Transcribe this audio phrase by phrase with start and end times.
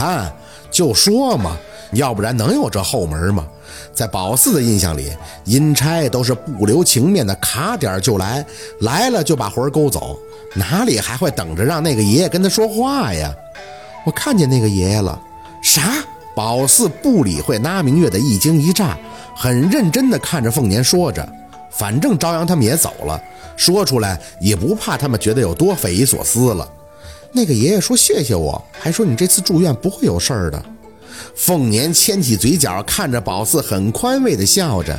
[0.00, 0.32] 看，
[0.70, 1.58] 就说嘛，
[1.92, 3.46] 要不然能有这后门吗？
[3.92, 5.12] 在宝四的印象里，
[5.44, 8.42] 阴差都是不留情面的，卡点就来，
[8.80, 10.18] 来了就把魂勾走，
[10.54, 13.30] 哪里还会等着让那个爷爷跟他说话呀？
[14.06, 15.20] 我看见那个爷爷了，
[15.62, 15.82] 啥？
[16.34, 18.96] 宝四不理会那明月的一惊一乍，
[19.36, 21.28] 很认真地看着凤年，说着
[21.70, 23.20] ：“反正朝阳他们也走了，
[23.54, 26.66] 说出来也不怕他们觉得有多匪夷所思了。”
[27.32, 30.62] 那个爷爷说：“谢谢我，还说你这次住院不会有事儿的。”
[31.34, 34.92] 凤年牵起嘴角，看着宝四，很宽慰地笑着：“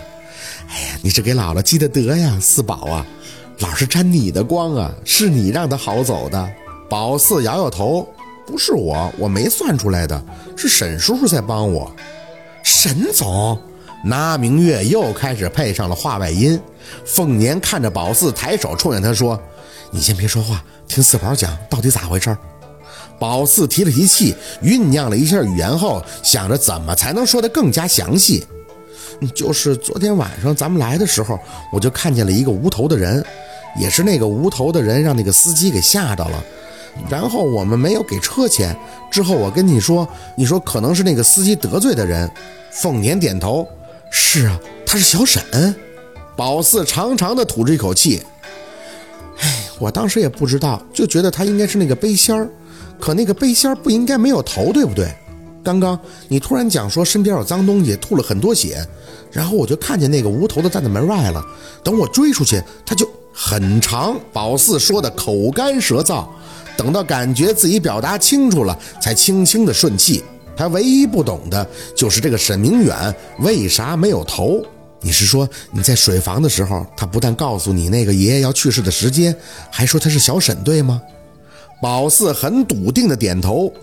[0.70, 3.06] 哎呀，你是给姥姥积的德呀，四宝啊，
[3.60, 6.50] 老是沾你的光啊，是你让他好走的。”
[6.90, 8.08] 宝四摇摇头。
[8.44, 10.22] 不是我，我没算出来的，
[10.58, 11.90] 是沈叔叔在帮我。
[12.64, 13.58] 沈总，
[14.04, 16.60] 那明月又开始配上了话外音。
[17.06, 19.40] 凤年看着宝四，抬手冲着他说
[19.90, 22.38] ：“你先别说话，听四宝讲到底咋回事。”
[23.18, 28.46] 宝四提了提气，酝酿了一下语言后，想着怎么才能说得更加详细。
[29.36, 31.40] 就是昨天晚上咱们来的时候，
[31.72, 33.24] 我就看见了一个无头的人，
[33.80, 36.44] 也是那个无头的人让那个司机给吓到了。
[37.08, 38.76] 然后我们没有给车钱，
[39.12, 42.30] 之后我跟你说，你说可能是那个司机得罪的人。
[42.72, 43.68] 凤年点头，
[44.10, 45.44] 是啊，他是小沈。
[46.36, 48.24] 宝四长长的吐着一口气，
[49.82, 52.48] 我当时也不知道，就觉得他应该是那个背仙儿，
[53.00, 55.12] 可那个背仙儿不应该没有头，对不对？
[55.64, 58.78] 刚刚你突然讲说身边有脏东西，吐了很多血，
[59.32, 61.44] 然后我就看见那个无头的站在门外了，
[61.84, 64.16] 等我追出去，他就很长。
[64.32, 66.26] 宝四说的口干舌燥。
[66.78, 70.24] 等到感觉自己表达清楚了，才轻轻的顺气。
[70.56, 74.64] 他唯一不懂的就是这个沈明远为啥没有头？
[75.02, 79.36] 你是说你在水房的时候，他不但告诉你那个爷爷要去世的时间，
[79.72, 81.02] 还说他是小沈，对吗？
[81.82, 83.74] 宝四很笃定的点头，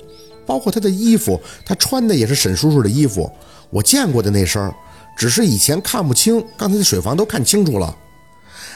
[0.47, 3.31] 包括他的衣服，他穿的也是沈叔叔的衣服，
[3.71, 4.73] 我见过的那身，
[5.17, 7.95] 只是以前看不清，刚才在水房都看清楚了。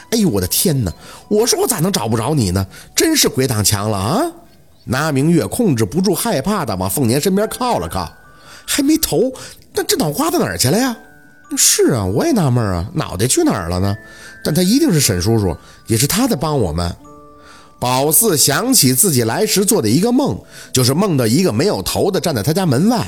[0.09, 0.93] 哎呦我的天哪！
[1.29, 2.67] 我说我咋能找不着你呢？
[2.93, 4.21] 真是鬼挡墙了啊！
[4.83, 8.11] 那明月控制不住害怕的往凤年身边靠了靠，
[8.67, 9.31] 还没头，
[9.73, 10.95] 那这脑瓜子哪儿去了呀？
[11.57, 13.95] 是啊，我也纳闷啊，脑袋去哪儿了呢？
[14.43, 15.55] 但他一定是沈叔叔，
[15.87, 16.95] 也是他在帮我们。
[17.79, 23.05] 宝四想起自己来时做的一个梦，就是梦到一个没有头的站在他家门外。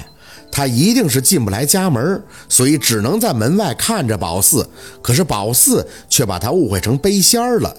[0.51, 4.69] 他一定是进不来家门，所以只能在门外看着宝四。
[5.01, 7.75] 可是宝四却把他误会成背仙儿了。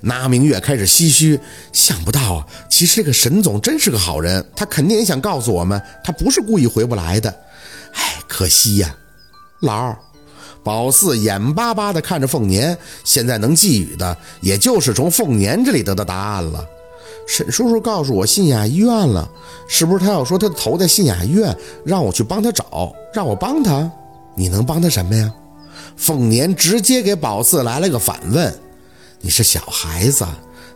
[0.00, 1.38] 那明月开始唏嘘，
[1.72, 7.28] 想不到啊，其实这个沈总真是个好人，他肯定也想告诉我们，他不是故意回不来的。
[7.94, 8.94] 哎，可惜呀，
[9.62, 9.96] 老二。
[10.62, 16.64] 宝四眼巴巴地看着凤年，现在能寄语的，也就是从凤年这里得到答案了。
[17.26, 19.28] 沈叔叔告诉我信雅医院了，
[19.68, 23.90] 是不是他要说他的头在信雅医院，让我去帮他找，让我帮他？
[24.36, 25.32] 你能帮他什么呀？
[25.96, 28.52] 凤年直接给宝四来了个反问
[29.20, 30.24] ：“你是小孩子，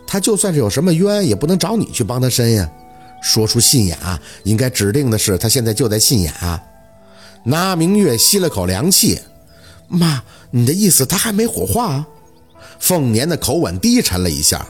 [0.06, 2.68] 他就算是有什么冤，也不能找你去帮他伸呀。”
[3.22, 6.60] 说出信雅，应该指定的是他现在就在信雅。
[7.48, 9.20] 那明月吸了口凉气
[9.86, 10.20] ：“妈，
[10.50, 12.04] 你的意思他还没火化？”
[12.80, 14.66] 凤年的口吻低沉了一下。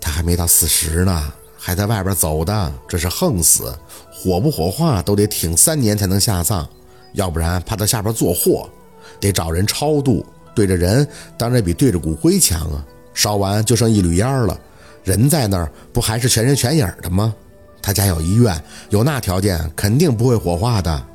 [0.00, 3.76] 他还没到四十呢，还在外边走的，这是横死，
[4.10, 6.66] 火不火化都得挺三年才能下葬，
[7.12, 8.66] 要不然怕他下边做祸，
[9.20, 11.06] 得找人超度，对着人
[11.36, 12.82] 当然比对着骨灰强啊。
[13.12, 14.58] 烧完就剩一缕烟了，
[15.04, 17.34] 人在那儿不还是全人全影的吗？
[17.82, 21.06] 他家有医院，有那条件，肯定不会火化的。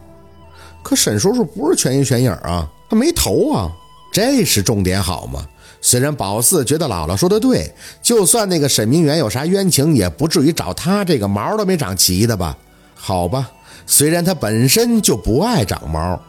[0.83, 3.71] 可沈叔叔不是全人全影啊，他没头啊，
[4.11, 5.45] 这是重点好吗？
[5.83, 12.55] 虽然宝四觉得姥姥说的对，就算那个沈明远有啥冤情，也不至于找他这个毛都没长齐的吧？
[12.93, 13.49] 好吧，
[13.87, 16.21] 虽然他本身就不爱长毛，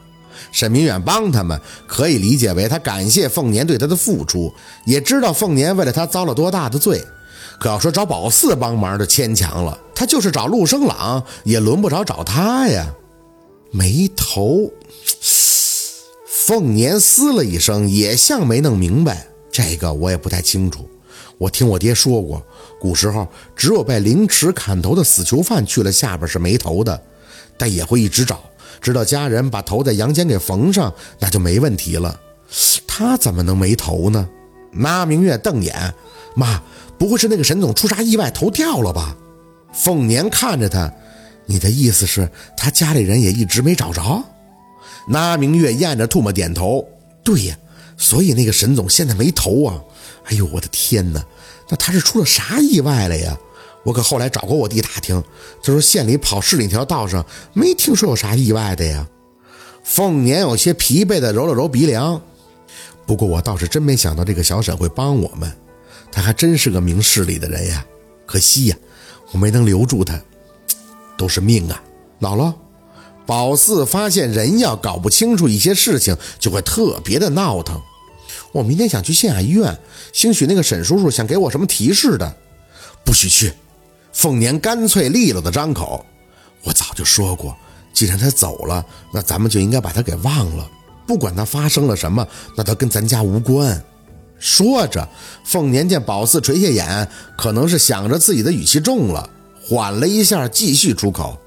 [0.53, 4.51] 沈明远帮他们可以理解为他感谢凤年对他的付出，
[4.87, 7.03] 也知道凤年为了他遭了多大的罪。
[7.61, 12.87] 可要说找宝四帮忙就牵强了，他就是找陆生朗也轮不着找他呀。
[13.75, 14.71] 没头，
[16.27, 19.27] 凤年嘶了一声，也像没弄明白。
[19.51, 20.87] 这个我也不太清楚，
[21.39, 22.45] 我听我爹说过，
[22.79, 23.27] 古时候
[23.57, 27.03] 只有被凌迟砍头的死囚犯去了下边是没头的，
[27.57, 28.43] 但也会一直找，
[28.79, 32.21] 直到家人把头在阳间给缝上，那就没问题了。
[32.87, 34.29] 他怎么能没头呢？
[34.71, 35.95] 那明月瞪眼，
[36.37, 36.63] 妈，
[36.99, 39.17] 不会是那个沈总出啥意外头掉了吧？
[39.73, 40.93] 凤年看着他，
[41.47, 44.23] 你的意思是，他家里人也一直没找着？
[45.09, 46.87] 那明月咽着唾沫点头，
[47.25, 47.59] 对呀。
[47.99, 49.81] 所以那个沈总现在没头啊！
[50.25, 51.25] 哎呦，我的天哪，
[51.69, 53.39] 那他是出了啥意外了呀？
[53.85, 55.23] 我可后来找过我弟打听，
[55.63, 59.07] 他说县里跑市里那条道上没听说有啥意外的呀。
[59.85, 62.21] 凤年有些疲惫的揉了揉鼻梁，
[63.07, 65.53] 不过我倒是真没想到这个小沈会帮我们，
[66.11, 67.85] 他还真是个明事理的人呀。
[68.27, 68.77] 可惜呀，
[69.33, 70.21] 我没能留住他，
[71.23, 71.81] 都是命啊。
[72.21, 72.53] 姥姥，
[73.25, 77.81] 宝四发现人要搞不清楚一些事情，就会特别的闹腾。
[78.51, 79.79] 我明天想去县衙医院，
[80.13, 82.37] 兴许那个沈叔叔想给我什么提示的，
[83.05, 83.53] 不许去。
[84.13, 86.05] 凤年干脆利落的张口
[86.65, 87.57] ：“我早就说过，
[87.93, 88.85] 既然他走了，
[89.15, 90.69] 那咱们就应该把他给忘了。
[91.07, 92.27] 不管他发生了什么，
[92.57, 93.81] 那都跟咱家无关。”
[94.41, 95.09] 说着，
[95.45, 97.09] 凤年见宝四垂下眼，
[97.39, 99.31] 可能是想着自己的语气重了，
[99.65, 101.39] 缓了一下，继续出口：“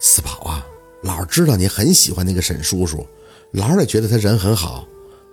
[0.00, 0.66] 四宝啊，
[1.02, 3.06] 老知道你很喜欢那个沈叔叔，
[3.52, 4.86] 老也觉得他人很好。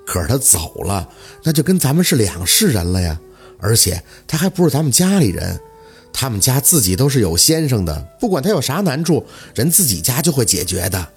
[0.05, 1.07] 可是他走了，
[1.43, 3.19] 那就跟咱们是两世人了呀。
[3.59, 5.59] 而且他还不是咱们家里人。”
[6.19, 9.23] 他们家自己都是有先生的，不管他有啥难处，
[9.53, 11.07] 人自己家就会解决的。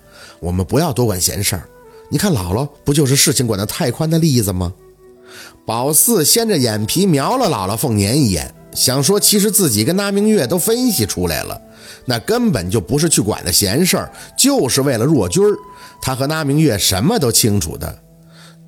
[0.41, 1.67] 我们不要多管闲事儿。
[2.11, 4.75] 你看姥姥不就是事情管得太宽的例子吗？
[5.65, 11.61] 宝四掀着眼皮瞄了姥姥凤年一眼，想说其实自己跟那明月都分析出来了，
[12.05, 15.57] 那根本就不是去管的闲事儿，就是为了若君儿。
[16.03, 17.99] 他和那明月什么都清楚的。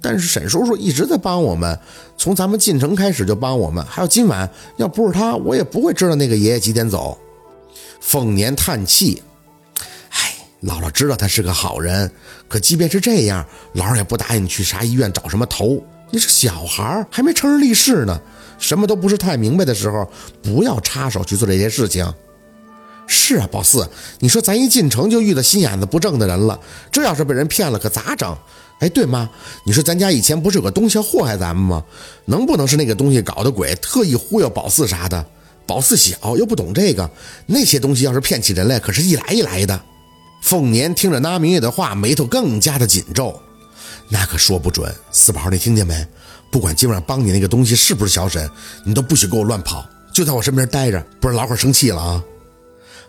[0.03, 1.79] 但是沈叔叔一直在帮我们，
[2.19, 3.85] 从咱们进城开始就帮我们。
[3.85, 7.17] 还有今晚，要不是他，我也不会知道那个爷爷几点走。
[8.01, 9.23] 凤年叹气
[10.11, 10.35] ：“哎，
[10.65, 12.11] 姥姥知道他是个好人，
[12.49, 13.47] 可即便是这样，
[13.77, 15.81] 姥儿也不答应去啥医院找什么头。
[16.11, 18.21] 你是小孩，还没成人立事呢，
[18.63, 20.09] 什么都不是太明白的时候，
[20.41, 22.07] 不要插手去做这些事情。”
[23.09, 23.87] 是啊，宝四，
[24.21, 26.59] 你说咱一进城就遇到心眼子不正的人了，
[26.91, 28.35] 这要是被人骗了，可咋整？
[28.79, 29.29] 哎，对妈，
[29.67, 31.85] 你说咱家以前不是有个东西祸害咱们吗？
[32.27, 35.27] 能不能是那个东西搞的鬼，特意忽悠宝四啥的？
[35.67, 37.11] 宝四小又不懂这个，
[37.47, 39.79] 那些东西要是骗起人来，可是一来一来的。
[40.41, 43.39] 凤年听着那明月的话，眉头更加的紧皱。
[44.09, 44.93] 那可说不准。
[45.11, 46.07] 四宝，你听见没？
[46.53, 48.49] 不管今晚帮你那个东西是不是小沈，
[48.85, 52.23] 你都不许给我乱跑，就在我身边待着，不然老会生气了啊。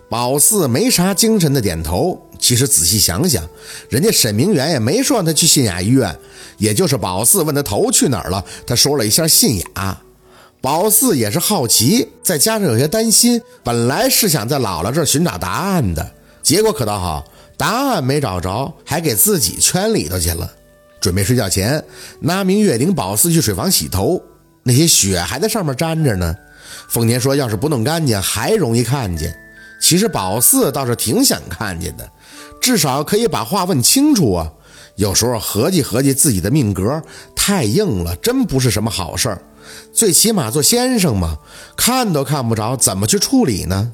[0.09, 2.19] 宝四没啥精神的点头。
[2.39, 3.45] 其实仔细想想，
[3.89, 6.17] 人家沈明远也没说让他去信雅医院，
[6.57, 10.01] 也就是宝四问他头去哪儿了，他说了一下信雅。
[10.61, 16.11] 宝四也是好奇，再加上有些担心，本来是想在姥姥这儿寻找答案的，
[16.41, 17.25] 结果可倒好，
[17.57, 20.49] 答案没找着，还给自己圈里头去了。
[21.03, 21.83] 准备睡觉前，
[22.21, 24.23] 拿明月顶宝四去水房洗头，
[24.63, 26.33] 那些血还在上面沾着呢。
[26.87, 29.35] 凤年说，要是不弄干净，还容易看见。
[29.81, 32.09] 其实宝四倒是挺想看见的，
[32.61, 34.49] 至少可以把话问清楚啊。
[34.95, 37.03] 有时候合计合计自己的命格
[37.35, 39.41] 太硬了，真不是什么好事儿。
[39.91, 41.37] 最起码做先生嘛，
[41.75, 43.91] 看都看不着，怎么去处理呢？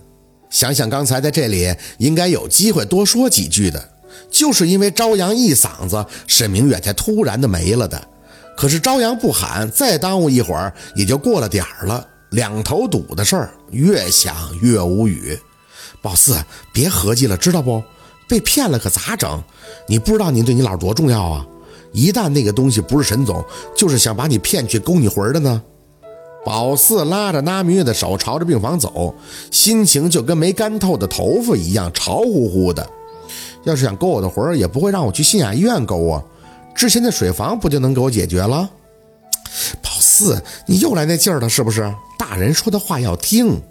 [0.52, 3.90] 想想刚才在这里应该有机会多说几句的，
[4.30, 8.01] 就是因为朝阳一嗓子，沈明远才突然的没了的。
[8.57, 12.06] 可是朝阳不喊，再耽误一会儿也就过了点儿了。
[12.31, 15.39] 两头堵的事儿，越想越无语。
[16.01, 16.38] 宝四，
[16.71, 17.81] 别合计了，知道不？
[18.27, 19.42] 被骗了可咋整？
[19.88, 21.48] 你不知道你对你姥多重要啊！
[21.92, 23.44] 一旦那个东西不是沈总，
[23.75, 25.63] 就是想把你骗去勾你魂的呢。
[26.45, 29.15] 宝四拉着那明月的手朝着病房走，
[29.51, 32.88] 心情就跟没干透的头发一样潮乎乎的。
[33.63, 36.24] 要是想勾我的魂，也不会让我去新雅医院勾啊。
[36.75, 38.70] 之前的水房不就能给我解决了？
[39.82, 41.94] 宝四，你又来那劲儿了是不是？
[42.18, 43.62] 大人说的话要听。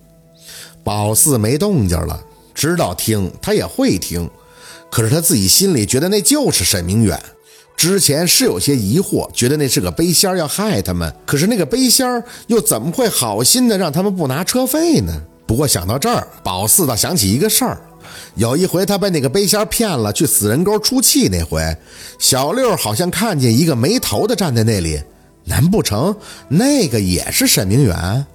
[0.85, 2.21] 宝四没动静了，
[2.55, 4.29] 知道听他也会听，
[4.91, 7.21] 可是他自己心里觉得那就是沈明远。
[7.77, 15.13] 之前是有些疑惑，觉得那是个背仙要害他们，可是那个背仙又怎么会好心的让他们不拿车费呢？
[15.47, 17.81] 不过想到这儿，宝四倒想起一个事儿：
[18.35, 21.77] 有一回他被那个背仙骗了，去死人沟出气那回，
[22.19, 25.03] 小六好像看见一个没头的站在那里，
[25.45, 26.17] 难不成
[26.49, 28.27] 那个也是沈明远？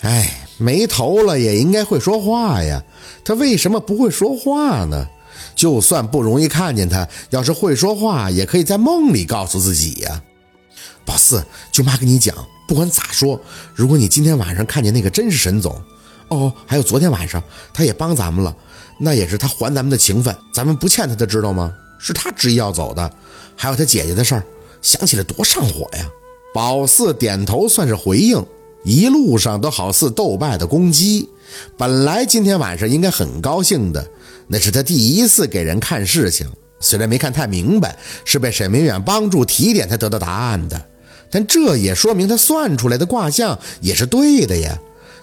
[0.00, 0.38] 哎。
[0.58, 2.84] 没头了也应该会说话呀，
[3.24, 5.08] 他为什么不会说话呢？
[5.56, 10.22] 就算不容易看见他，要是会说话，也可以在梦里告诉自己呀。
[11.04, 12.36] 宝四，舅妈跟你讲，
[12.68, 13.40] 不管咋说，
[13.74, 15.76] 如果你今天晚上看见那个真是沈总，
[16.28, 17.42] 哦，还有昨天晚上
[17.74, 18.54] 他也帮咱们了，
[18.98, 21.72] 那也是他还咱们的情分，咱们不欠他的，知道吗？
[21.98, 23.10] 是他执意要走的，
[23.56, 24.44] 还有他姐姐的事儿，
[24.80, 26.08] 想起来多上火呀。
[26.52, 28.44] 宝四点头算是回应。
[28.84, 31.28] 一路上都好似斗败的公鸡，
[31.78, 34.04] 本来今天晚上应该很高兴的，
[34.48, 40.84] 那是他第一次给人看事情，虽然没看太明白，是被沈明远帮助提点才得到答案的，
[41.30, 44.76] 但这也说明他算出来的卦象也是对的呀。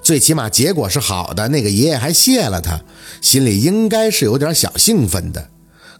[0.09, 2.81] 最起码结果是好的，那个爷爷还谢了他，
[3.21, 5.49] 心里应该是有点小兴奋的。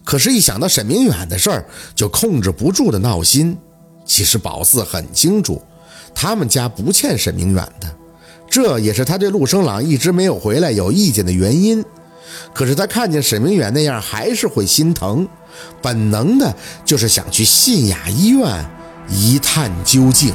[0.02, 1.64] 可是，一想到沈明远的事儿，
[1.94, 3.56] 就控制不住的闹心。
[4.04, 5.62] 其实宝四很清楚，
[6.12, 7.88] 他们家不欠沈明远的，
[8.50, 11.84] 这也是他对陆生朗一直没有回来有意见的原因。
[12.52, 15.28] 可是他看见沈明远那样，还是会心疼，
[15.80, 16.52] 本能的
[16.84, 18.68] 就是想去信雅医院
[19.08, 20.34] 一探究竟。